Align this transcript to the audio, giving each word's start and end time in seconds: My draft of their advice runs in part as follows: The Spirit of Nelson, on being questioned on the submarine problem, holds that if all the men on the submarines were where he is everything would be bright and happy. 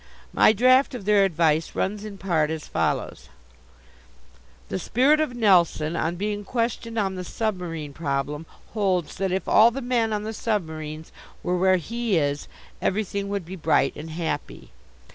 My 0.33 0.51
draft 0.51 0.95
of 0.95 1.05
their 1.05 1.23
advice 1.25 1.75
runs 1.75 2.03
in 2.03 2.17
part 2.17 2.49
as 2.49 2.67
follows: 2.67 3.29
The 4.69 4.79
Spirit 4.79 5.19
of 5.19 5.35
Nelson, 5.35 5.95
on 5.95 6.15
being 6.15 6.43
questioned 6.43 6.97
on 6.97 7.13
the 7.13 7.23
submarine 7.23 7.93
problem, 7.93 8.47
holds 8.73 9.17
that 9.17 9.31
if 9.31 9.47
all 9.47 9.69
the 9.69 9.79
men 9.79 10.11
on 10.11 10.23
the 10.23 10.33
submarines 10.33 11.11
were 11.43 11.55
where 11.55 11.77
he 11.77 12.17
is 12.17 12.47
everything 12.81 13.29
would 13.29 13.45
be 13.45 13.55
bright 13.55 13.95
and 13.95 14.09
happy. 14.09 14.71